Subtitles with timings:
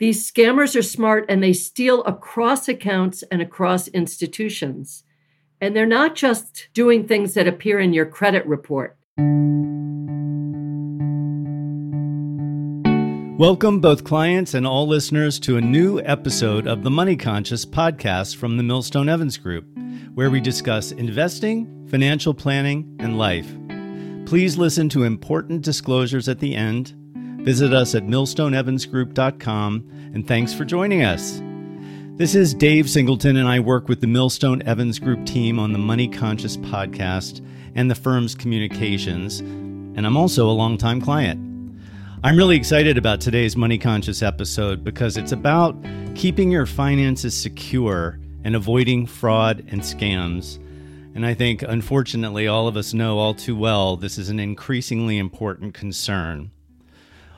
[0.00, 5.04] These scammers are smart and they steal across accounts and across institutions.
[5.60, 8.98] And they're not just doing things that appear in your credit report.
[13.38, 18.34] Welcome, both clients and all listeners, to a new episode of the Money Conscious podcast
[18.34, 19.64] from the Millstone Evans Group,
[20.14, 23.46] where we discuss investing, financial planning, and life.
[24.26, 26.94] Please listen to important disclosures at the end.
[27.44, 31.42] Visit us at millstoneevansgroup.com, and thanks for joining us.
[32.16, 35.78] This is Dave Singleton, and I work with the Millstone Evans Group team on the
[35.78, 41.38] Money Conscious podcast and the firm's communications, and I'm also a longtime client.
[42.22, 45.76] I'm really excited about today's Money Conscious episode because it's about
[46.14, 50.56] keeping your finances secure and avoiding fraud and scams.
[51.14, 55.18] And I think, unfortunately, all of us know all too well this is an increasingly
[55.18, 56.50] important concern.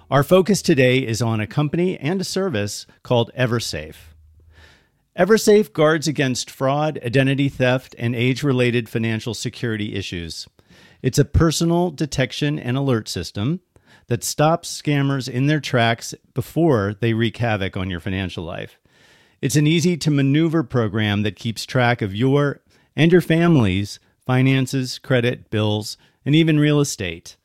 [0.08, 4.14] Our focus today is on a company and a service called Eversafe.
[5.18, 10.46] Eversafe guards against fraud, identity theft, and age related financial security issues.
[11.02, 13.62] It's a personal detection and alert system
[14.06, 18.78] that stops scammers in their tracks before they wreak havoc on your financial life.
[19.42, 22.60] It's an easy to maneuver program that keeps track of your
[22.94, 27.36] and your family's finances, credit, bills, and even real estate.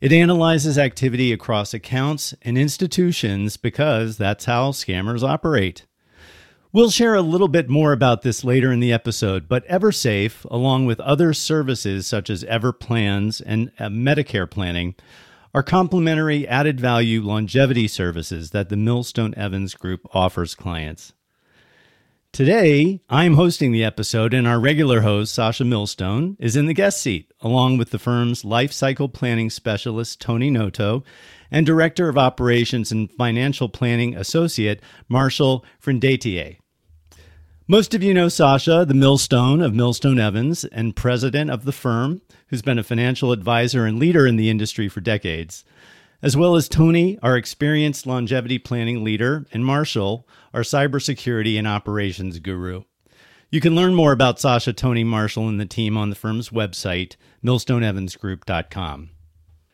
[0.00, 5.86] It analyzes activity across accounts and institutions because that's how scammers operate.
[6.72, 10.86] We'll share a little bit more about this later in the episode, but EverSafe, along
[10.86, 14.94] with other services such as EverPlans and uh, Medicare planning,
[15.52, 21.12] are complementary added value longevity services that the Millstone Evans Group offers clients.
[22.32, 27.00] Today, I'm hosting the episode, and our regular host, Sacha Millstone, is in the guest
[27.00, 31.02] seat, along with the firm's life cycle planning specialist, Toni Noto,
[31.50, 36.58] and Director of Operations and Financial Planning Associate, Martial Frindethie.
[37.66, 42.20] Most of you know Sacha, the millstone of Millstone Evans and president of the firm,
[42.48, 45.64] who's been a financial advisor and leader in the industry for decades,
[46.22, 52.38] as well as Toni, our experienced longevity planning leader, and Martial, our cybersecurity and operations
[52.38, 52.84] guru.
[53.50, 57.16] You can learn more about Sacha, Toni, Martial, and the team on the firm's website,
[57.44, 59.10] millstoneevansgroup.com.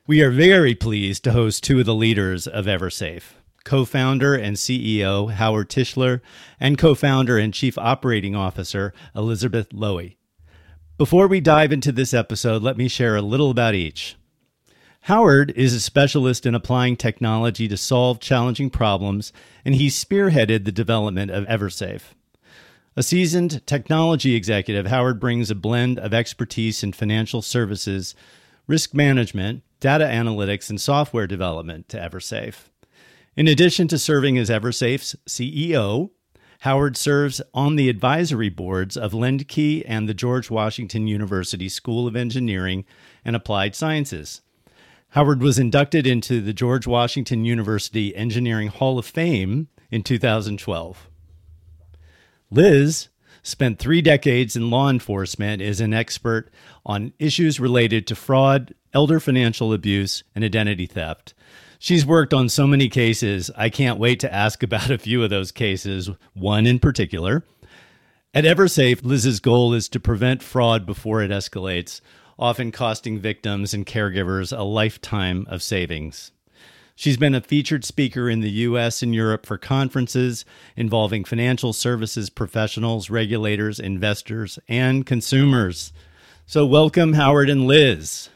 [0.07, 3.35] We are very pleased to host two of the leaders of Eversafe
[3.65, 6.21] co founder and CEO Howard Tischler,
[6.61, 10.17] and co founder and chief operating officer Elizabeth Loewy.
[10.97, 14.17] Before we dive into this episode, let me share a little about each.
[15.05, 20.73] Howard is a specialist in applying technology to solve challenging problems, and he spearheaded the
[20.73, 22.15] development of Eversafe.
[22.97, 28.15] A seasoned technology executive, Howard brings a blend of expertise in financial services,
[28.67, 32.71] risk management, data analytics, and software development to Eversafe.
[33.37, 36.13] In addition to serving as Eversafe's CEO,
[36.61, 42.17] Howard serves on the advisory boards of LendKey and the George Washington University School of
[42.17, 42.87] Engineering
[43.23, 44.41] and Applied Sciences.
[45.15, 51.09] Howard was inducted into the George Washington University Engineering Hall of Fame in 2012.
[52.51, 53.11] Liz
[53.41, 56.51] spent three decades in law enforcement as an expert
[56.85, 61.33] on issues related to fraud, elder financial abuse, and identity theft.
[61.79, 63.53] She's worked on so many cases.
[63.57, 67.45] I can't wait to ask about a few of those cases, one in particular.
[68.35, 72.01] At Eversafe, Liz's goal is to prevent fraud before it escalates,
[72.39, 76.33] often costing victims and caregivers a lifetime of savings.
[76.97, 80.45] She's been a featured speaker in the US and Europe for conferences
[80.77, 85.93] involving financial services professionals, regulators, investors, and consumers.
[86.47, 88.29] So, welcome, Howard and Liz.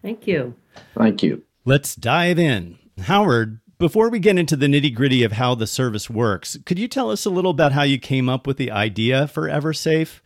[0.00, 0.54] Thank you.
[0.96, 1.42] Thank you.
[1.64, 2.78] Let's dive in.
[3.02, 6.88] Howard, before we get into the nitty gritty of how the service works, could you
[6.88, 10.20] tell us a little about how you came up with the idea for Eversafe?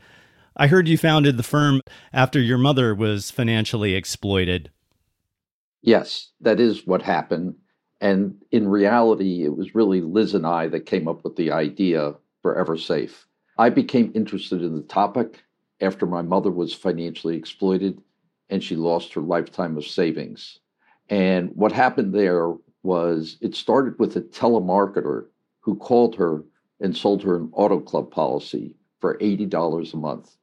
[0.60, 1.80] I heard you founded the firm
[2.12, 4.70] after your mother was financially exploited.
[5.82, 7.54] Yes, that is what happened.
[8.00, 12.14] And in reality, it was really Liz and I that came up with the idea
[12.42, 13.24] for Eversafe.
[13.56, 15.44] I became interested in the topic
[15.80, 18.02] after my mother was financially exploited
[18.50, 20.58] and she lost her lifetime of savings.
[21.08, 25.26] And what happened there was it started with a telemarketer
[25.60, 26.44] who called her
[26.80, 30.36] and sold her an auto club policy for $80 a month.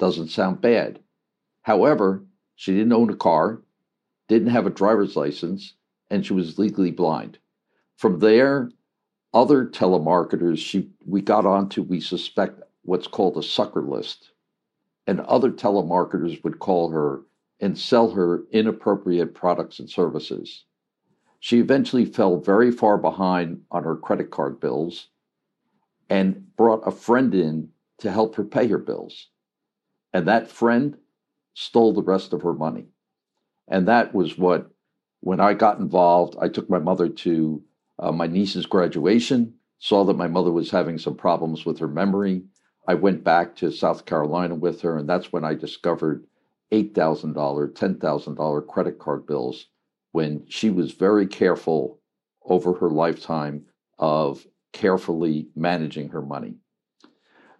[0.00, 0.98] Doesn't sound bad.
[1.60, 2.24] However,
[2.54, 3.60] she didn't own a car,
[4.28, 5.74] didn't have a driver's license,
[6.08, 7.36] and she was legally blind.
[7.98, 8.70] From there,
[9.34, 14.32] other telemarketers she we got onto we suspect what's called a sucker list.
[15.06, 17.20] And other telemarketers would call her
[17.60, 20.64] and sell her inappropriate products and services.
[21.40, 25.08] She eventually fell very far behind on her credit card bills
[26.08, 27.68] and brought a friend in
[27.98, 29.28] to help her pay her bills.
[30.12, 30.96] And that friend
[31.54, 32.86] stole the rest of her money.
[33.68, 34.70] And that was what,
[35.20, 37.62] when I got involved, I took my mother to
[37.98, 42.42] uh, my niece's graduation, saw that my mother was having some problems with her memory.
[42.88, 46.26] I went back to South Carolina with her, and that's when I discovered
[46.72, 49.66] $8,000, $10,000 credit card bills
[50.12, 52.00] when she was very careful
[52.44, 53.66] over her lifetime
[53.98, 56.54] of carefully managing her money.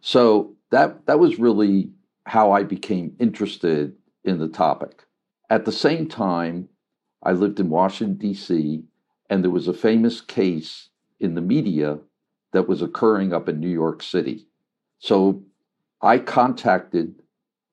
[0.00, 1.90] So that that was really
[2.26, 5.04] how I became interested in the topic.
[5.48, 6.68] At the same time,
[7.22, 8.84] I lived in Washington D.C.
[9.28, 10.88] and there was a famous case
[11.18, 11.98] in the media
[12.52, 14.46] that was occurring up in New York City.
[14.98, 15.42] So
[16.02, 17.22] I contacted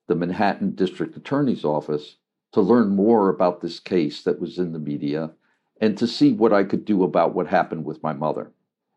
[0.06, 2.16] the Manhattan District Attorney's Office
[2.52, 5.30] to learn more about this case that was in the media
[5.80, 8.50] and to see what I could do about what happened with my mother.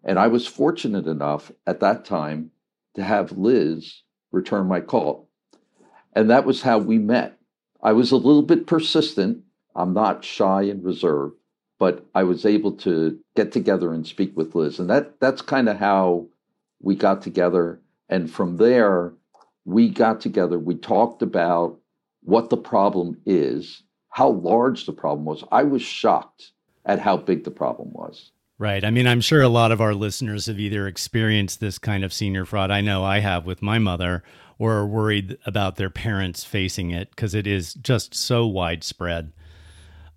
[0.03, 2.51] And I was fortunate enough at that time
[2.95, 4.01] to have Liz
[4.31, 5.29] return my call.
[6.13, 7.37] And that was how we met.
[7.81, 9.43] I was a little bit persistent.
[9.75, 11.35] I'm not shy and reserved,
[11.79, 14.79] but I was able to get together and speak with Liz.
[14.79, 16.27] And that that's kind of how
[16.81, 17.79] we got together.
[18.09, 19.13] And from there,
[19.65, 21.77] we got together, we talked about
[22.23, 25.43] what the problem is, how large the problem was.
[25.51, 26.51] I was shocked
[26.85, 28.31] at how big the problem was.
[28.61, 28.85] Right.
[28.85, 32.13] I mean, I'm sure a lot of our listeners have either experienced this kind of
[32.13, 32.69] senior fraud.
[32.69, 34.21] I know I have with my mother,
[34.59, 39.33] or are worried about their parents facing it because it is just so widespread.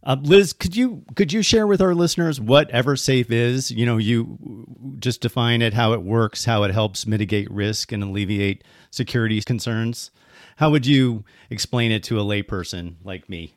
[0.02, 3.70] Uh, Liz, could you could you share with our listeners what EverSafe is?
[3.70, 4.66] You know, you
[4.98, 10.10] just define it, how it works, how it helps mitigate risk and alleviate security concerns.
[10.56, 13.54] How would you explain it to a layperson like me?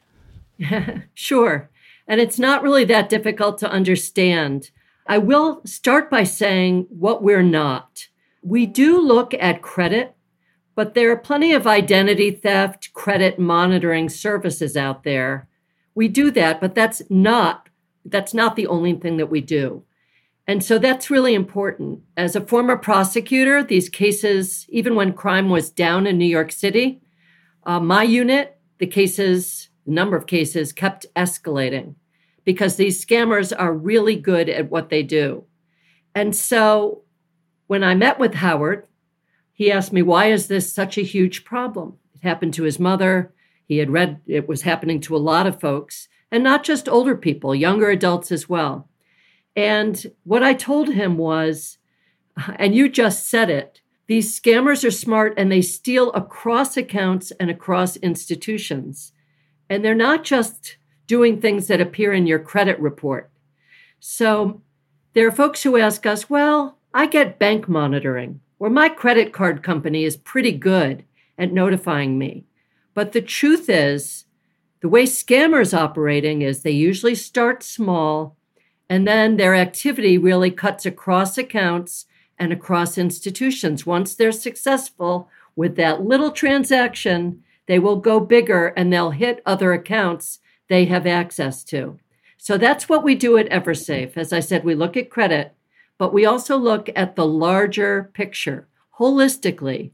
[1.13, 1.69] sure.
[2.07, 4.71] And it's not really that difficult to understand.
[5.07, 8.07] I will start by saying what we're not.
[8.41, 10.15] We do look at credit,
[10.75, 15.47] but there are plenty of identity theft, credit monitoring services out there.
[15.95, 17.69] We do that, but that's not
[18.09, 19.83] that's not the only thing that we do.
[20.47, 22.03] And so that's really important.
[22.15, 27.01] As a former prosecutor, these cases, even when crime was down in New York City,
[27.65, 31.95] uh, my unit, the cases, the number of cases kept escalating
[32.47, 35.43] because these scammers are really good at what they do.
[36.15, 37.01] And so
[37.67, 38.87] when I met with Howard,
[39.51, 41.97] he asked me, why is this such a huge problem?
[42.15, 43.33] It happened to his mother.
[43.65, 47.17] He had read it was happening to a lot of folks, and not just older
[47.17, 48.87] people, younger adults as well.
[49.53, 51.79] And what I told him was,
[52.55, 57.49] and you just said it, these scammers are smart and they steal across accounts and
[57.49, 59.11] across institutions.
[59.69, 60.76] And they're not just
[61.07, 63.31] doing things that appear in your credit report.
[63.99, 64.61] So
[65.13, 69.63] there are folks who ask us, well, I get bank monitoring, or my credit card
[69.63, 71.03] company is pretty good
[71.37, 72.45] at notifying me.
[72.93, 74.25] But the truth is,
[74.81, 78.37] the way scammers operating is they usually start small
[78.89, 82.05] and then their activity really cuts across accounts
[82.39, 83.85] and across institutions.
[83.85, 89.73] Once they're successful with that little transaction, they will go bigger and they'll hit other
[89.73, 91.99] accounts they have access to.
[92.37, 94.15] So that's what we do at EverSafe.
[94.15, 95.53] As I said, we look at credit,
[95.97, 98.67] but we also look at the larger picture
[98.99, 99.91] holistically,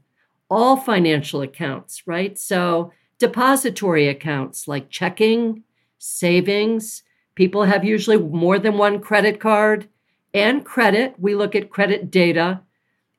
[0.50, 2.38] all financial accounts, right?
[2.38, 5.62] So depository accounts like checking,
[5.98, 7.02] savings,
[7.34, 9.88] People have usually more than one credit card
[10.32, 11.14] and credit.
[11.18, 12.60] We look at credit data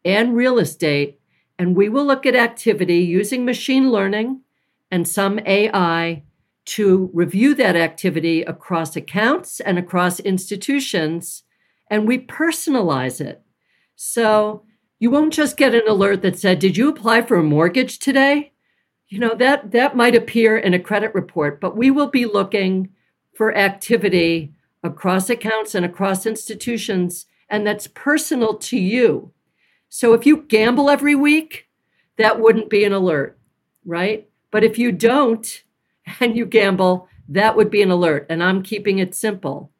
[0.06, 1.20] and real estate,
[1.60, 4.41] and we will look at activity using machine learning
[4.89, 6.24] and some AI
[6.65, 11.43] to review that activity across accounts and across institutions,
[11.89, 13.41] and we personalize it.
[13.95, 14.65] So
[15.00, 18.51] you won't just get an alert that said, Did you apply for a mortgage today?
[19.07, 22.89] You know, that, that might appear in a credit report, but we will be looking
[23.36, 24.53] for activity
[24.84, 29.31] across accounts and across institutions, and that's personal to you.
[29.89, 31.67] So if you gamble every week,
[32.17, 33.38] that wouldn't be an alert,
[33.86, 34.27] right?
[34.51, 35.63] But if you don't
[36.20, 38.26] and you gamble, that would be an alert.
[38.30, 39.72] And I'm keeping it simple.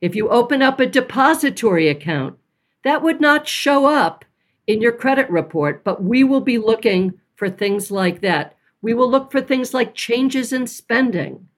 [0.00, 2.38] If you open up a depository account,
[2.84, 4.24] that would not show up
[4.66, 8.56] in your credit report, but we will be looking for things like that.
[8.82, 11.48] We will look for things like changes in spending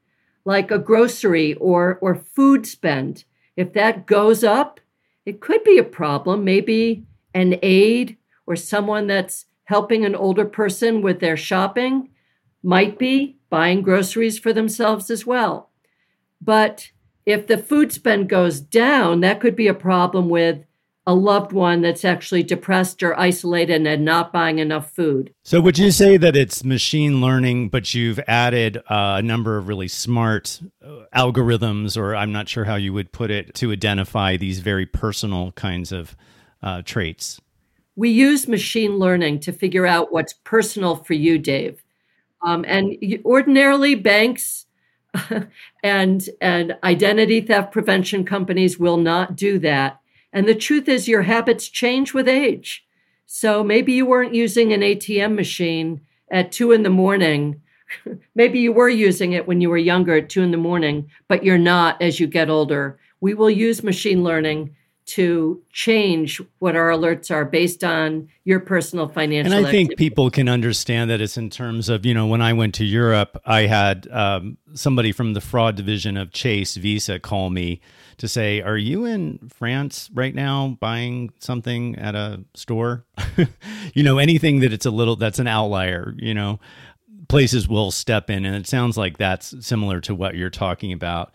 [0.46, 3.24] like a grocery or, or food spend,
[3.56, 4.80] if that goes up,
[5.26, 6.44] it could be a problem.
[6.44, 7.04] Maybe
[7.34, 12.10] an aide or someone that's helping an older person with their shopping
[12.62, 15.70] might be buying groceries for themselves as well.
[16.40, 16.90] But
[17.26, 20.64] If the food spend goes down, that could be a problem with
[21.08, 25.32] a loved one that's actually depressed or isolated and not buying enough food.
[25.44, 29.68] So, would you say that it's machine learning, but you've added uh, a number of
[29.68, 34.36] really smart uh, algorithms, or I'm not sure how you would put it, to identify
[34.36, 36.16] these very personal kinds of
[36.62, 37.40] uh, traits?
[37.94, 41.82] We use machine learning to figure out what's personal for you, Dave.
[42.42, 44.66] Um, and ordinarily, banks
[45.82, 50.00] and and identity theft prevention companies will not do that
[50.36, 52.84] and the truth is, your habits change with age.
[53.24, 57.62] So maybe you weren't using an ATM machine at two in the morning.
[58.34, 61.42] maybe you were using it when you were younger at two in the morning, but
[61.42, 62.98] you're not as you get older.
[63.22, 64.76] We will use machine learning
[65.06, 69.52] to change what our alerts are based on your personal financial.
[69.52, 72.52] And I think people can understand that it's in terms of you know when I
[72.52, 77.50] went to Europe, I had um, somebody from the fraud division of Chase Visa call
[77.50, 77.80] me
[78.18, 83.04] to say, "Are you in France right now buying something at a store?"
[83.94, 86.14] you know, anything that it's a little that's an outlier.
[86.18, 86.58] You know,
[87.28, 91.32] places will step in, and it sounds like that's similar to what you're talking about.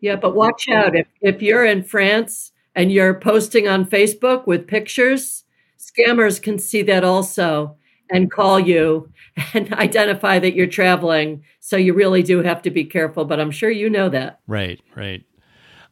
[0.00, 4.68] Yeah, but watch out if if you're in France and you're posting on Facebook with
[4.68, 5.44] pictures,
[5.78, 7.76] scammers can see that also
[8.10, 9.10] and call you
[9.54, 11.42] and identify that you're traveling.
[11.58, 14.40] So you really do have to be careful, but I'm sure you know that.
[14.46, 15.24] Right, right.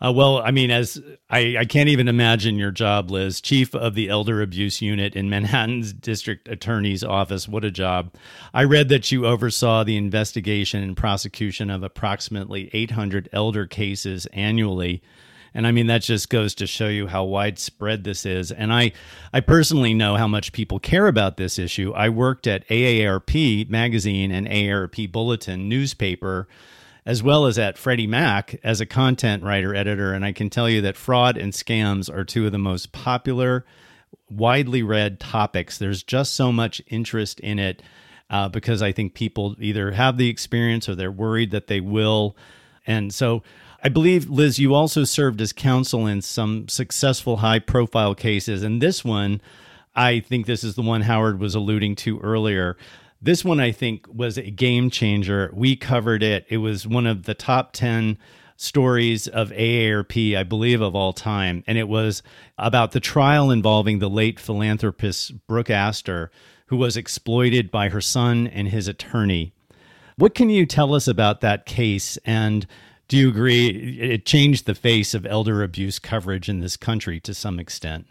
[0.04, 1.00] Uh, well, I mean, as
[1.30, 5.30] I, I can't even imagine your job, Liz, chief of the elder abuse unit in
[5.30, 7.48] Manhattan's district attorney's office.
[7.48, 8.12] What a job.
[8.52, 15.02] I read that you oversaw the investigation and prosecution of approximately 800 elder cases annually
[15.54, 18.50] and I mean, that just goes to show you how widespread this is.
[18.50, 18.90] And I,
[19.32, 21.92] I personally know how much people care about this issue.
[21.94, 26.49] I worked at AARP magazine and AARP bulletin newspaper,
[27.06, 30.12] as well as at Freddie Mac as a content writer editor.
[30.12, 33.64] And I can tell you that fraud and scams are two of the most popular,
[34.28, 35.78] widely read topics.
[35.78, 37.80] There's just so much interest in it.
[38.30, 42.37] Uh, because I think people either have the experience or they're worried that they will.
[42.87, 43.42] And so
[43.84, 48.62] I believe, Liz, you also served as counsel in some successful high profile cases.
[48.62, 49.42] And this one,
[49.94, 52.78] I think this is the one Howard was alluding to earlier.
[53.20, 55.50] This one, I think, was a game changer.
[55.52, 58.16] We covered it, it was one of the top 10
[58.56, 61.62] stories of AARP, I believe, of all time.
[61.66, 62.22] And it was
[62.56, 66.30] about the trial involving the late philanthropist Brooke Astor,
[66.68, 69.52] who was exploited by her son and his attorney.
[70.16, 72.66] What can you tell us about that case and
[73.08, 77.34] do you agree it changed the face of elder abuse coverage in this country to
[77.34, 78.06] some extent?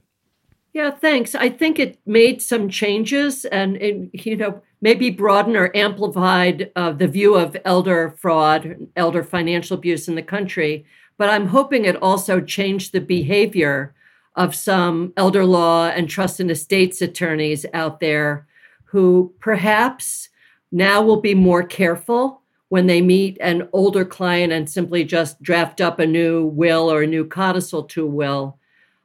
[0.73, 1.35] Yeah, thanks.
[1.35, 6.91] I think it made some changes and it, you know, maybe broadened or amplified uh,
[6.91, 10.85] the view of elder fraud, elder financial abuse in the country.
[11.17, 13.93] But I'm hoping it also changed the behavior
[14.35, 18.47] of some elder law and trust and estates attorneys out there
[18.85, 20.29] who perhaps
[20.71, 22.42] now will be more careful
[22.73, 27.03] when they meet an older client and simply just draft up a new will or
[27.03, 28.57] a new codicil to a will.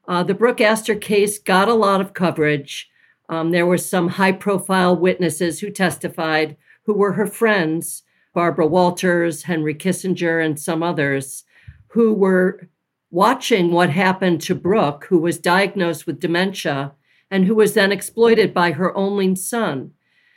[0.09, 2.89] Uh, the Brooke Astor case got a lot of coverage.
[3.29, 9.43] Um, there were some high profile witnesses who testified who were her friends, Barbara Walters,
[9.43, 11.45] Henry Kissinger, and some others,
[11.89, 12.71] who were
[13.11, 16.95] watching what happened to Brooke, who was diagnosed with dementia
[17.31, 19.93] and who was then exploited by her only son.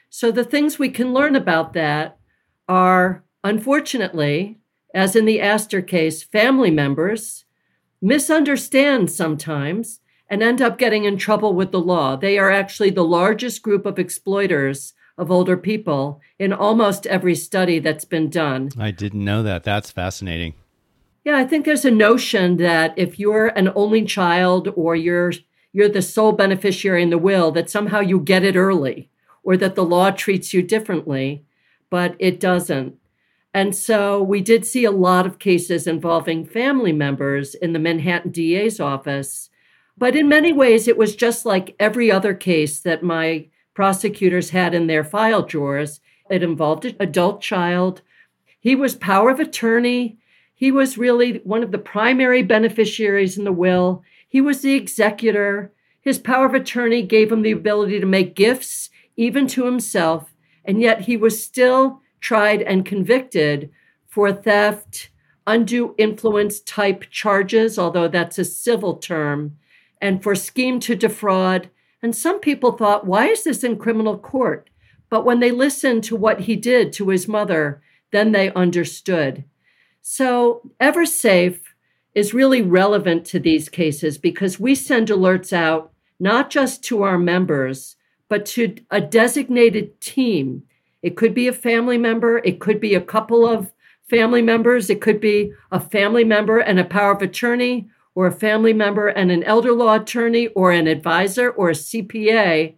[0.09, 2.17] So, the things we can learn about that
[2.67, 4.57] are, unfortunately,
[4.93, 7.45] as in the Astor case, family members
[8.01, 9.99] misunderstand sometimes
[10.29, 12.15] and end up getting in trouble with the law.
[12.15, 17.79] They are actually the largest group of exploiters of older people in almost every study
[17.79, 18.69] that's been done.
[18.79, 19.63] I didn't know that.
[19.63, 20.53] That's fascinating.
[21.23, 25.33] Yeah, I think there's a notion that if you're an only child or you're
[25.73, 29.09] you're the sole beneficiary in the will that somehow you get it early
[29.43, 31.45] or that the law treats you differently
[31.91, 32.95] but it doesn't.
[33.53, 38.31] And so we did see a lot of cases involving family members in the Manhattan
[38.31, 39.49] DA's office.
[39.97, 44.73] But in many ways, it was just like every other case that my prosecutors had
[44.73, 45.99] in their file drawers.
[46.29, 48.01] It involved an adult child.
[48.59, 50.17] He was power of attorney.
[50.55, 54.01] He was really one of the primary beneficiaries in the will.
[54.29, 55.73] He was the executor.
[55.99, 60.30] His power of attorney gave him the ability to make gifts, even to himself
[60.65, 63.71] and yet he was still tried and convicted
[64.07, 65.09] for theft,
[65.47, 69.57] undue influence type charges, although that's a civil term,
[70.01, 71.69] and for scheme to defraud.
[72.01, 74.69] And some people thought, why is this in criminal court?
[75.09, 79.43] But when they listened to what he did to his mother, then they understood.
[80.01, 81.59] So, EverSafe
[82.15, 87.17] is really relevant to these cases because we send alerts out not just to our
[87.17, 87.95] members,
[88.31, 90.63] but to a designated team.
[91.03, 93.73] It could be a family member, it could be a couple of
[94.09, 98.31] family members, it could be a family member and a power of attorney, or a
[98.31, 102.73] family member and an elder law attorney, or an advisor, or a CPA.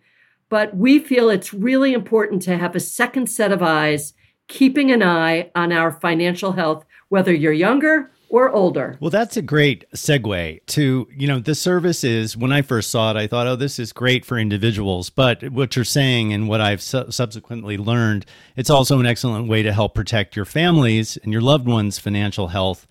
[0.49, 4.15] But we feel it's really important to have a second set of eyes
[4.47, 8.97] keeping an eye on our financial health, whether you're younger or older.
[8.99, 13.11] Well, that's a great segue to, you know, the service is when I first saw
[13.11, 15.11] it, I thought, oh, this is great for individuals.
[15.11, 18.25] But what you're saying and what I've su- subsequently learned,
[18.55, 22.47] it's also an excellent way to help protect your families and your loved ones' financial
[22.47, 22.87] health.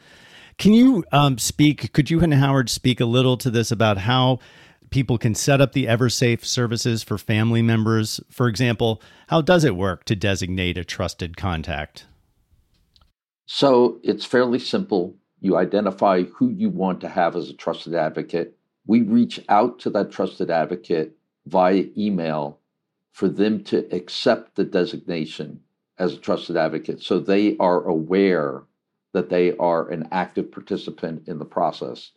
[0.58, 4.38] Can you um, speak, could you and Howard speak a little to this about how
[4.90, 8.20] people can set up the EverSafe services for family members?
[8.30, 12.06] For example, how does it work to designate a trusted contact?
[13.46, 15.16] So it's fairly simple.
[15.42, 18.56] You identify who you want to have as a trusted advocate.
[18.86, 22.60] We reach out to that trusted advocate via email
[23.10, 25.58] for them to accept the designation
[25.98, 28.62] as a trusted advocate so they are aware
[29.12, 32.12] that they are an active participant in the process.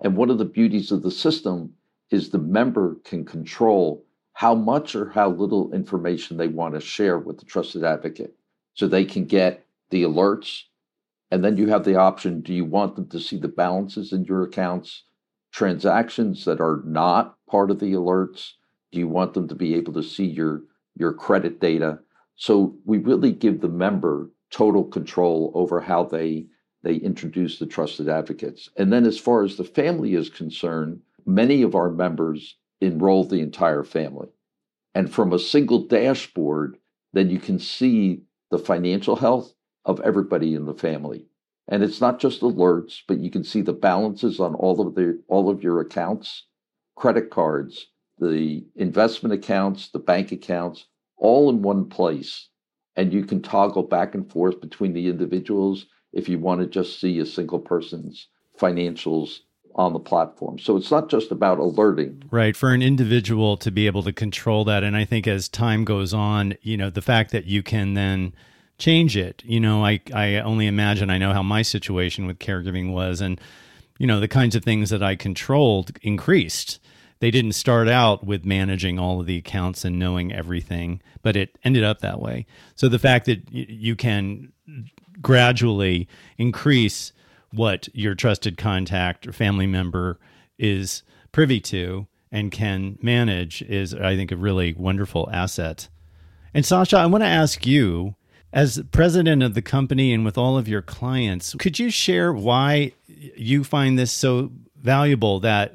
[0.00, 1.74] And one of the beauties of the system
[2.10, 4.04] is the member can control
[4.34, 8.36] how much or how little information they want to share with the trusted advocate.
[8.74, 10.62] So they can get the alerts
[11.30, 14.24] and then you have the option do you want them to see the balances in
[14.24, 15.04] your accounts,
[15.52, 18.52] transactions that are not part of the alerts?
[18.92, 20.62] Do you want them to be able to see your,
[20.96, 21.98] your credit data?
[22.36, 26.46] So we really give the member total control over how they
[26.82, 28.68] they introduce the trusted advocates.
[28.76, 33.40] And then as far as the family is concerned, many of our members enroll the
[33.40, 34.28] entire family.
[34.94, 36.78] And from a single dashboard,
[37.12, 39.52] then you can see the financial health
[39.88, 41.26] of everybody in the family.
[41.66, 45.20] And it's not just alerts, but you can see the balances on all of the
[45.28, 46.44] all of your accounts,
[46.94, 52.48] credit cards, the investment accounts, the bank accounts, all in one place.
[52.96, 57.00] And you can toggle back and forth between the individuals if you want to just
[57.00, 59.40] see a single person's financials
[59.74, 60.58] on the platform.
[60.58, 62.24] So it's not just about alerting.
[62.30, 62.56] Right.
[62.56, 64.82] For an individual to be able to control that.
[64.82, 68.34] And I think as time goes on, you know, the fact that you can then
[68.78, 69.42] change it.
[69.44, 73.40] You know, I I only imagine I know how my situation with caregiving was and
[73.98, 76.78] you know, the kinds of things that I controlled increased.
[77.20, 81.58] They didn't start out with managing all of the accounts and knowing everything, but it
[81.64, 82.46] ended up that way.
[82.76, 84.52] So the fact that y- you can
[85.20, 87.12] gradually increase
[87.50, 90.20] what your trusted contact or family member
[90.58, 95.88] is privy to and can manage is I think a really wonderful asset.
[96.54, 98.14] And Sacha, I want to ask you
[98.52, 102.92] as president of the company and with all of your clients, could you share why
[103.06, 105.74] you find this so valuable that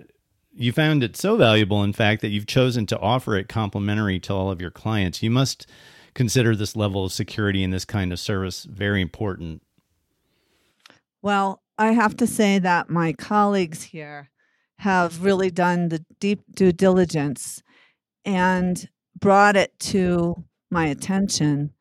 [0.56, 4.34] you found it so valuable, in fact, that you've chosen to offer it complimentary to
[4.34, 5.22] all of your clients?
[5.22, 5.68] You must
[6.14, 9.62] consider this level of security and this kind of service very important.
[11.22, 14.30] Well, I have to say that my colleagues here
[14.80, 17.64] have really done the deep due diligence
[18.26, 21.73] and brought it to my attention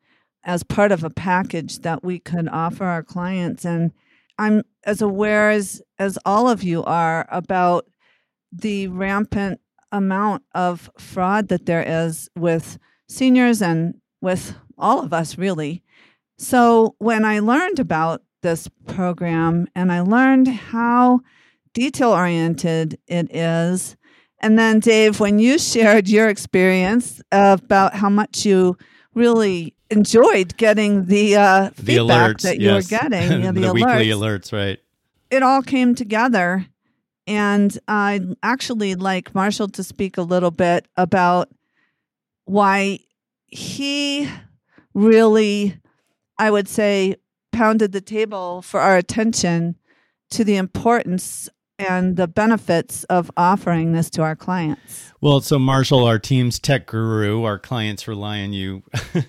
[0.43, 3.65] as part of a package that we could offer our clients.
[3.65, 3.91] And
[4.37, 7.85] I'm as aware as, as all of you are about
[8.51, 9.59] the rampant
[9.91, 12.77] amount of fraud that there is with
[13.07, 15.83] seniors and with all of us, really.
[16.37, 21.21] So when I learned about this program and I learned how
[21.73, 23.95] detail oriented it is,
[24.39, 28.77] and then, Dave, when you shared your experience about how much you
[29.13, 32.91] really enjoyed getting the uh, The feedback alerts that you yes.
[32.91, 34.51] were getting, you know, the, the, weekly alerts.
[34.51, 34.79] alerts, right?
[35.29, 36.67] It all came together,
[37.25, 41.49] and I'd actually like Martial to speak a little bit about
[42.45, 42.99] why
[43.47, 44.29] he
[44.93, 45.79] really,
[46.37, 47.15] I would say,
[47.51, 49.75] pounded the table for our attention
[50.31, 51.49] to the importance
[51.87, 55.13] and the benefits of offering this to our clients.
[55.21, 58.83] Well, so Martial, our team's tech guru, our clients rely on you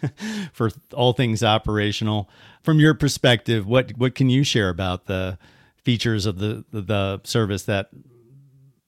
[0.52, 2.28] for all things operational.
[2.62, 5.38] From your perspective, what what can you share about the
[5.76, 7.90] features of the the service that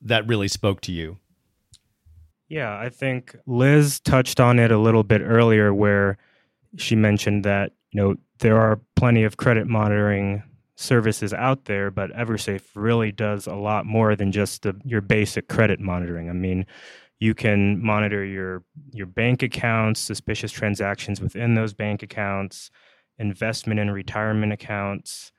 [0.00, 1.18] that really spoke to you?
[2.48, 6.16] Yeah, I think Liz touched on it a little bit earlier where
[6.76, 10.42] she mentioned that, you know, there are plenty of credit monitoring
[10.76, 15.48] services out there, but EverSafe really does a lot more than just the, your basic
[15.48, 16.30] credit monitoring.
[16.30, 16.66] I mean,
[17.18, 18.62] you can monitor your
[18.92, 22.70] your bank accounts, suspicious transactions within those bank accounts,
[23.18, 25.32] investment and retirement accounts,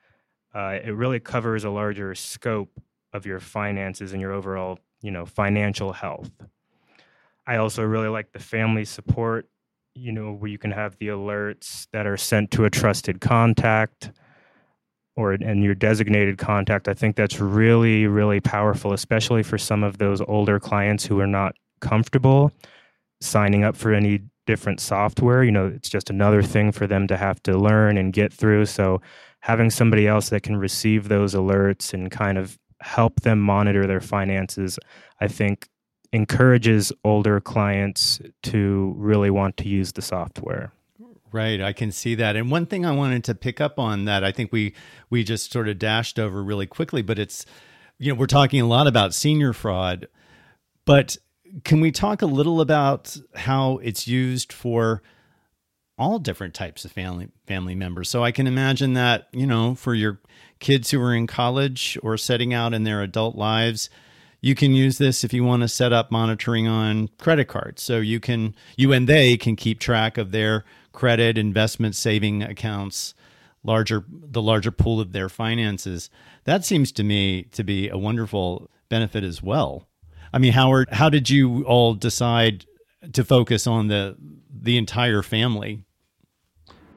[0.58, 2.82] uh, it really covers a larger scope
[3.14, 6.32] of your finances and your overall, you know, financial health.
[7.46, 9.48] I also really like the family support,
[9.94, 14.12] you know, where you can have the alerts that are sent to a trusted contact
[15.18, 16.88] or and your designated contact.
[16.88, 21.28] I think that's really really powerful, especially for some of those older clients who are
[21.28, 22.52] not comfortable
[23.20, 25.44] signing up for any different software.
[25.44, 28.66] You know, it's just another thing for them to have to learn and get through.
[28.68, 29.02] So
[29.42, 34.02] having somebody else that can receive those alerts and kind of help them monitor their
[34.02, 34.80] finances,
[35.20, 35.68] I think
[36.14, 40.72] encourages older clients to really want to use the software.
[41.32, 42.36] Right, I can see that.
[42.36, 44.74] And one thing I wanted to pick up on that I think we
[45.10, 47.46] we just sort of dashed over really quickly, but it's
[48.00, 50.08] you know, we're talking a lot about senior fraud,
[50.86, 51.18] but
[51.64, 55.02] can we talk a little about how it's used for
[55.98, 58.10] all different types of family family members?
[58.10, 60.20] So I can imagine that, you know, for your
[60.60, 63.90] kids who are in college or setting out in their adult lives,
[64.42, 67.82] you can use this if you want to set up monitoring on credit cards.
[67.82, 70.64] So you can you and they can keep track of their
[70.98, 73.14] credit, investment, saving accounts,
[73.64, 76.10] larger the larger pool of their finances.
[76.46, 79.88] That seems to me to be a wonderful benefit as well.
[80.34, 82.66] I mean, Howard, how did you all decide
[83.14, 84.18] to focus on the
[84.52, 85.84] the entire family?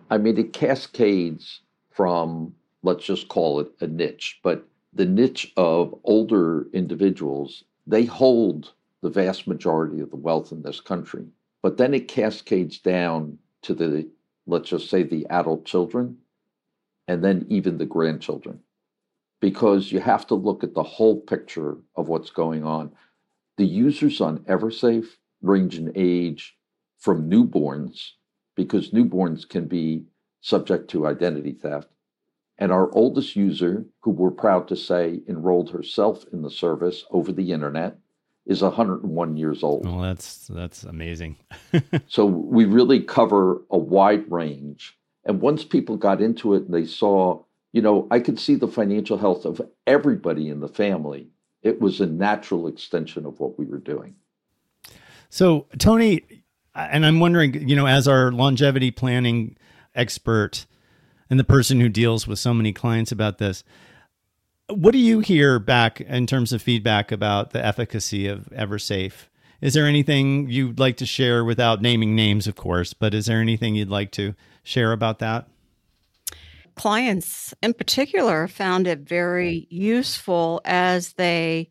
[0.09, 1.61] I mean, it cascades
[1.91, 8.73] from let's just call it a niche, but the niche of older individuals, they hold
[9.03, 11.27] the vast majority of the wealth in this country.
[11.61, 14.09] But then it cascades down to the,
[14.47, 16.19] let's just say, the adult children,
[17.09, 18.61] and then even the grandchildren,
[19.41, 22.93] because you have to look at the whole picture of what's going on.
[23.57, 26.57] The users on Eversafe range in age
[26.99, 28.11] from newborns,
[28.55, 30.05] because newborns can be
[30.41, 31.89] subject to identity theft.
[32.59, 37.33] And our oldest user, who we're proud to say enrolled herself in the service over
[37.33, 37.99] the internet,
[38.51, 39.87] is 101 years old.
[39.87, 41.37] Well, that's that's amazing.
[42.09, 44.99] so we really cover a wide range.
[45.25, 48.67] And once people got into it and they saw, you know, I could see the
[48.67, 51.29] financial health of everybody in the family.
[51.63, 54.17] It was a natural extension of what we were doing.
[55.29, 56.25] So, Toni,
[56.75, 59.57] and I'm wondering, you know, as our longevity planning
[59.95, 60.67] expert
[61.29, 63.63] and the person who deals with so many clients about this,
[64.71, 69.29] what do you hear back in terms of feedback about the efficacy of EverSafe?
[69.61, 73.41] Is there anything you'd like to share without naming names, of course, but is there
[73.41, 75.47] anything you'd like to share about that?
[76.77, 81.69] Clients in particular found it very useful as they,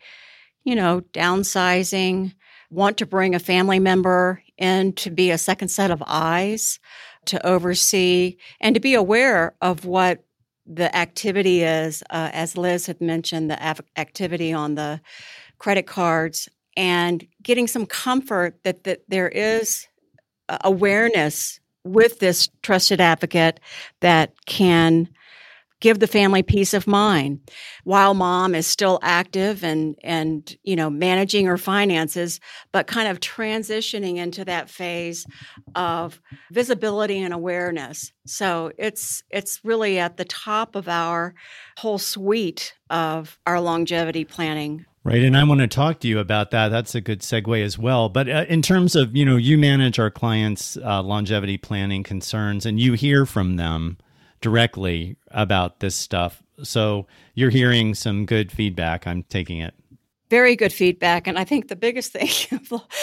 [0.63, 2.33] you know, downsizing,
[2.69, 6.79] want to bring a family member in to be a second set of eyes
[7.25, 10.23] to oversee and to be aware of what
[10.69, 15.01] the activity is, uh, as Liz had mentioned, the av- activity on the
[15.57, 19.87] credit cards, and getting some comfort that, that there is
[20.63, 23.59] awareness with this trusted advocate
[24.01, 25.09] that can
[25.79, 27.39] give the family peace of mind
[27.83, 32.39] while mom is still active and and you know managing her finances
[32.71, 35.25] but kind of transitioning into that phase
[35.75, 41.33] of visibility and awareness so it's it's really at the top of our
[41.77, 45.23] whole suite of our longevity planning Right.
[45.23, 46.69] And I want to talk to you about that.
[46.69, 48.09] That's a good segue as well.
[48.09, 52.65] But uh, in terms of, you know, you manage our clients' uh, longevity planning concerns
[52.65, 53.97] and you hear from them
[54.41, 56.41] directly about this stuff.
[56.63, 59.07] So you're hearing some good feedback.
[59.07, 59.73] I'm taking it.
[60.29, 61.25] Very good feedback.
[61.25, 62.29] And I think the biggest thing,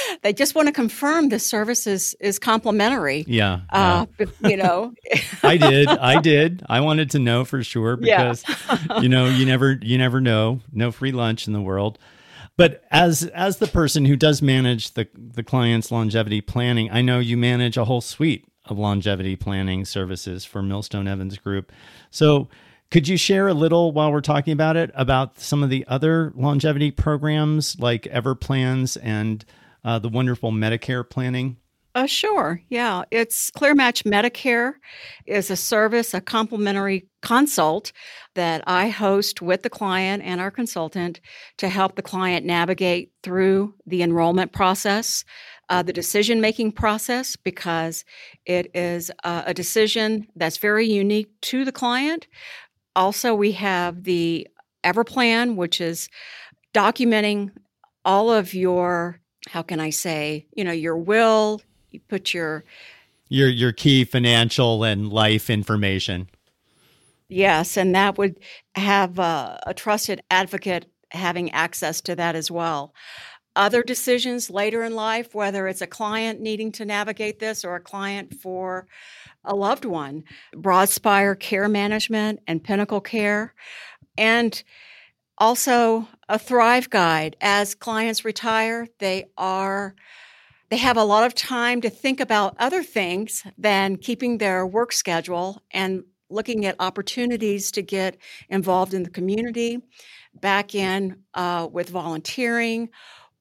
[0.22, 3.24] they just want to confirm the service is, is complimentary.
[3.26, 3.62] Yeah.
[3.70, 4.06] Uh,
[4.44, 4.94] you know,
[5.42, 5.88] I did.
[5.88, 6.62] I did.
[6.68, 9.00] I wanted to know for sure because, yeah.
[9.00, 10.60] you know, you never, you never know.
[10.72, 11.98] No free lunch in the world.
[12.56, 17.18] But as as the person who does manage the the client's longevity planning, I know
[17.18, 21.72] you manage a whole suite of longevity planning services for Millstone Evans Group.
[22.10, 22.48] So,
[22.90, 26.32] could you share a little while we're talking about it about some of the other
[26.36, 29.44] longevity programs like EverPlans and
[29.84, 31.56] uh, the wonderful Medicare planning?
[31.96, 32.60] Uh, sure.
[32.68, 33.04] Yeah.
[33.10, 34.74] It's ClearMatch Medicare
[35.24, 37.90] is a service, a complimentary consult
[38.34, 41.22] that I host with the client and our consultant
[41.56, 45.24] to help the client navigate through the enrollment process
[45.70, 48.04] uh, the decision making process because
[48.44, 52.26] it is uh, a decision that's very unique to the client.
[52.94, 54.46] Also, we have the
[54.84, 56.10] EverPlan, which is
[56.74, 57.52] documenting
[58.04, 61.62] all of your, how can I say, you know, your will,
[61.96, 62.64] you put your
[63.28, 66.28] your your key financial and life information.
[67.28, 68.38] Yes, and that would
[68.76, 72.94] have a trusted advocate having access to that as well.
[73.56, 77.80] Other decisions later in life, whether it's a client needing to navigate this or a
[77.80, 78.86] client for
[79.44, 83.54] a loved one, Broadspire Care Management and Pinnacle Care,
[84.18, 84.62] and
[85.38, 87.36] also a Thrive Guide.
[87.40, 89.94] As clients retire, they are
[90.68, 94.92] they have a lot of time to think about other things than keeping their work
[94.92, 98.16] schedule and looking at opportunities to get
[98.48, 99.80] involved in the community,
[100.34, 102.88] back in uh, with volunteering,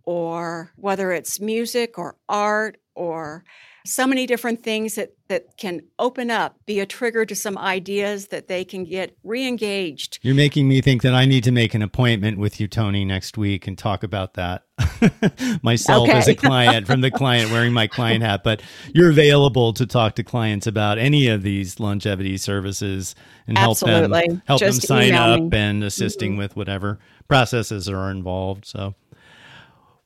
[0.04, 3.44] or whether it's music or art or
[3.86, 8.28] so many different things that, that can open up, be a trigger to some ideas
[8.28, 10.20] that they can get re-engaged.
[10.22, 13.38] You're making me think that I need to make an appointment with you, Toni, next
[13.38, 14.64] week and talk about that
[15.62, 16.18] myself okay.
[16.18, 18.44] as a client from the client wearing my client hat.
[18.44, 18.62] But
[18.94, 23.16] you're available to talk to clients about any of these longevity services
[23.48, 24.12] and help them
[24.46, 25.58] help Just them sign up me.
[25.58, 26.40] and assisting mm-hmm.
[26.40, 28.66] with whatever processes are involved.
[28.66, 28.96] So,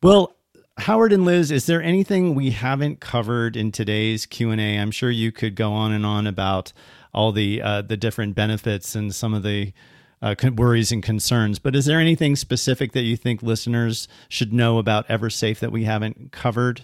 [0.01, 0.35] well,
[0.77, 4.77] Howard and Liz, is there anything we haven't covered in today's Q and A?
[4.77, 6.71] I'm sure you could go on and on about
[7.13, 9.73] all the uh, the different benefits and some of the
[10.21, 11.59] uh, worries and concerns.
[11.59, 15.85] But is there anything specific that you think listeners should know about EverSafe that we
[15.85, 16.81] haven't covered?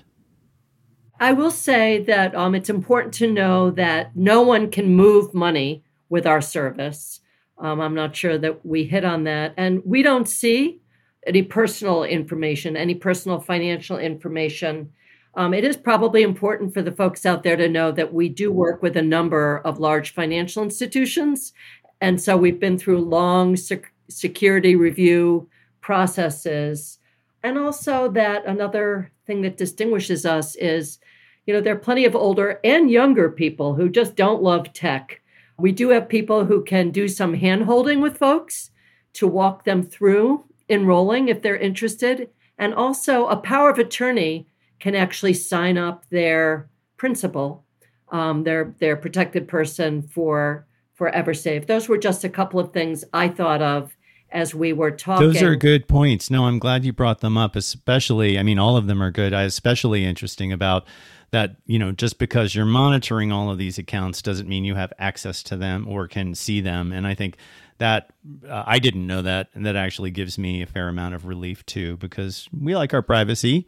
[1.20, 5.84] I will say that um, it's important to know that no one can move money
[6.10, 7.22] with our service.
[7.58, 10.82] Um, I'm not sure that we hit on that, and we don't see
[11.26, 14.92] any personal information, any personal financial information.
[15.36, 18.52] Um, it is probably important for the folks out there to know that we do
[18.52, 21.54] work with a number of large financial institutions.
[22.02, 25.50] And so we've been through long sec- security review
[25.82, 27.00] processes.
[27.44, 31.00] And also, that another thing that distinguishes us is,
[31.46, 35.22] you know, there are plenty of older and younger people who just don't love tech.
[35.58, 38.72] We do have people who can do some hand holding with folks
[39.14, 42.30] to walk them through enrolling if they're interested.
[42.58, 44.48] And also, a power of attorney
[44.80, 47.64] can actually sign up their principal,
[48.10, 51.68] um, their their protected person for for EverSafe.
[51.68, 53.96] Those were just a couple of things I thought of
[54.32, 55.28] as we were talking.
[55.28, 56.32] Those are good points.
[56.32, 57.56] No, I'm glad you brought them up.
[57.56, 59.34] Especially, I mean, all of them are good.
[59.34, 60.86] I especially interesting about
[61.32, 61.58] that.
[61.68, 65.44] You know, just because you're monitoring all of these accounts doesn't mean you have access
[65.44, 66.92] to them or can see them.
[66.92, 67.38] And I think
[67.78, 68.14] that
[68.48, 71.66] uh, I didn't know that, and that actually gives me a fair amount of relief
[71.66, 73.68] too, because we like our privacy,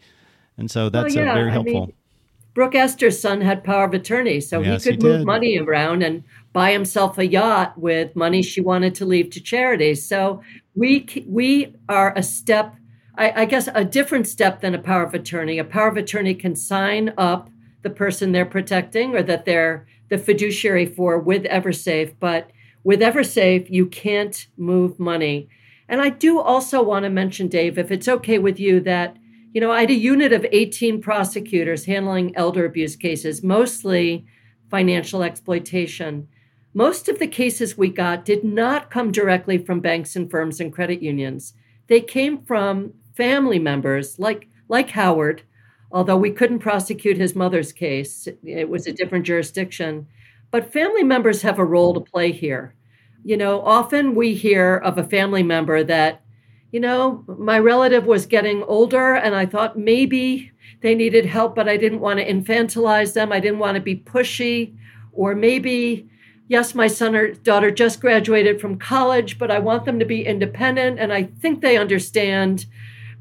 [0.58, 1.84] and so that's well, yeah, very helpful.
[1.84, 1.94] I mean,
[2.58, 6.02] Brooke Astor's son had power of attorney, so yes, he could he move money around
[6.02, 10.04] and buy himself a yacht with money she wanted to leave to charities.
[10.04, 10.42] So
[10.74, 12.74] we we are a step,
[13.14, 15.60] I, I guess, a different step than a power of attorney.
[15.60, 17.52] A power of attorney can sign up
[17.84, 22.50] the person they're protecting or that they're the fiduciary for with EverSafe, but
[22.84, 25.48] with EverSafe, you can't move money.
[25.88, 29.16] And I do also want to mention, Dave, if it's okay with you, that,
[29.58, 34.24] you know, I had a unit of 18 prosecutors handling elder abuse cases, mostly
[34.70, 36.28] financial exploitation.
[36.76, 40.72] Most of the cases we got did not come directly from banks and firms and
[40.72, 41.56] credit unions.
[41.88, 45.42] They came from family members like like Howard,
[45.92, 48.28] although we couldn't prosecute his mother's case.
[48.44, 50.06] It was a different jurisdiction.
[50.52, 52.76] But family members have a role to play here.
[53.24, 56.22] You know, often we hear of a family member that,
[56.72, 60.52] you know, my relative was getting older and I thought maybe
[60.82, 63.32] they needed help, but I didn't want to infantilize them.
[63.32, 64.76] I didn't want to be pushy.
[65.14, 66.08] Or maybe,
[66.48, 70.26] yes, my son or daughter just graduated from college, but I want them to be
[70.26, 71.00] independent.
[71.00, 72.66] And I think they understand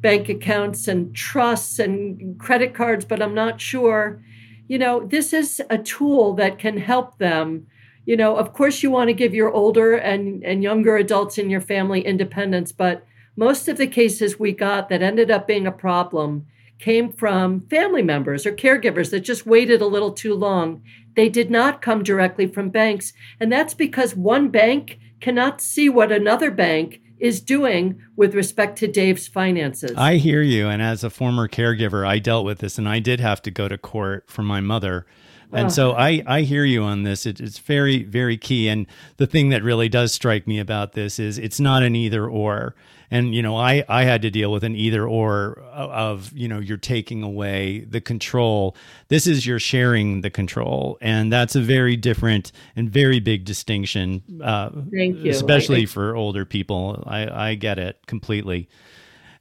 [0.01, 4.23] bank accounts and trusts and credit cards, but I'm not sure.
[4.69, 7.67] You know, this is a tool that can help them
[8.07, 11.51] you know, of course you want to give your older and, and younger adults in
[11.51, 13.05] your family independence, but
[13.37, 16.47] most of the cases we got that ended up being a problem
[16.79, 20.83] came from family members or caregivers that just waited a little too long.
[21.15, 23.13] They did not come directly from banks.
[23.41, 28.87] And that's because one bank cannot see what another bank is doing with respect to
[28.87, 29.93] Dave's finances.
[29.97, 30.69] I hear you.
[30.69, 33.69] And as a former caregiver, I dealt with this and I did have to go
[33.69, 35.07] to court for my mother
[35.53, 37.27] and so I, I hear you on this.
[37.27, 38.69] It, it's very, very key.
[38.69, 42.29] And the thing that really does strike me about this is it's not an either
[42.29, 42.75] or.
[43.09, 46.59] And, you know, I, I had to deal with an either or of, you know,
[46.59, 48.77] you're taking away the control.
[49.09, 50.99] This is you're sharing the control.
[51.01, 54.23] And that's a very different and very big distinction.
[54.43, 55.31] Uh, Thank you.
[55.31, 57.05] Especially for older people.
[57.07, 58.69] I, I get it completely.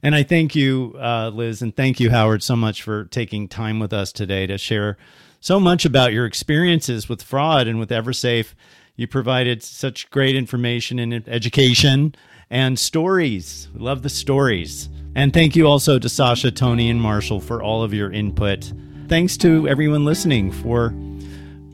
[0.02, 3.80] And I thank you, uh, Liz, and thank you, Howard, so much for taking time
[3.80, 4.96] with us today to share
[5.40, 8.54] so much about your experiences with fraud and with EverSafe.
[8.96, 12.14] You provided such great information and education
[12.50, 13.68] and stories.
[13.74, 14.88] We Love the stories.
[15.14, 18.72] And thank you also to Sacha, Toni, and Martial for all of your input.
[19.08, 20.94] Thanks to everyone listening for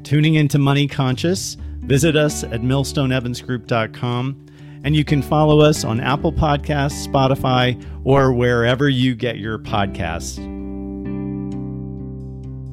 [0.05, 1.57] tuning into Money Conscious.
[1.81, 4.47] Visit us at millstoneevansgroup.com
[4.85, 10.62] and you can follow us on Apple Podcasts, Spotify, or wherever you get your podcasts.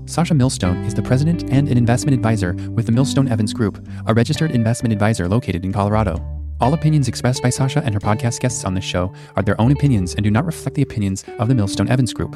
[0.10, 4.14] Sacha Millstone is the president and an investment advisor with the Millstone Evans Group, a
[4.14, 6.20] registered investment advisor located in Colorado.
[6.60, 9.72] All opinions expressed by Sacha and her podcast guests on this show are their own
[9.72, 12.36] opinions and do not reflect the opinions of the Millstone Evans Group.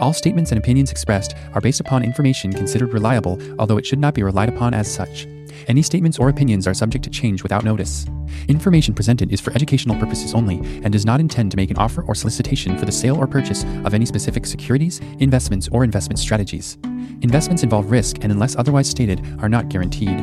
[0.00, 4.14] All statements and opinions expressed are based upon information considered reliable, although it should not
[4.14, 5.28] be relied upon as such.
[5.68, 8.06] Any statements or opinions are subject to change without notice.
[8.48, 12.02] Information presented is for educational purposes only and does not intend to make an offer
[12.02, 16.78] or solicitation for the sale or purchase of any specific securities, investments, or investment strategies.
[17.22, 20.18] Investments involve risk and, unless otherwise stated, are not guaranteed.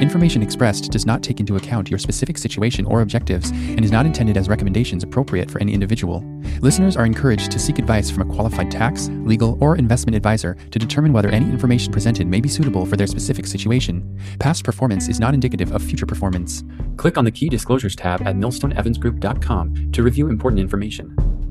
[0.00, 4.06] Information expressed does not take into account your specific situation or objectives and is not
[4.06, 6.20] intended as recommendations appropriate for any individual.
[6.60, 10.80] Listeners are encouraged to seek advice from a qualified tax, legal, or investment advisor to
[10.80, 14.18] determine whether any information presented may be suitable for their specific situation.
[14.64, 16.64] Performance is not indicative of future performance.
[16.96, 21.43] Click on the Key Disclosures tab at millstoneevansgroup.com to review important information.